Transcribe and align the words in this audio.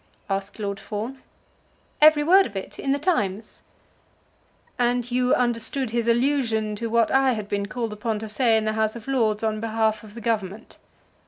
asked 0.31 0.57
Lord 0.57 0.79
Fawn. 0.79 1.19
"Every 2.01 2.23
word 2.23 2.47
of 2.47 2.55
it, 2.55 2.79
in 2.79 2.91
the 2.91 2.97
Times." 2.97 3.61
"And 4.79 5.11
you 5.11 5.35
understood 5.35 5.91
his 5.91 6.07
allusion 6.07 6.75
to 6.77 6.87
what 6.89 7.11
I 7.11 7.33
had 7.33 7.47
been 7.47 7.67
called 7.67 7.93
upon 7.93 8.17
to 8.17 8.27
say 8.27 8.57
in 8.57 8.63
the 8.63 8.73
House 8.73 8.95
of 8.95 9.07
Lords 9.07 9.43
on 9.43 9.59
behalf 9.61 10.03
of 10.03 10.15
the 10.15 10.21
Government?" 10.21 10.79